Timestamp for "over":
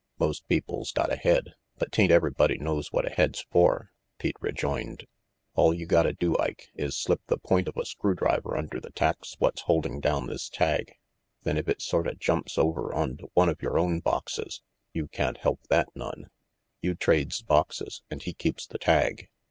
12.57-12.91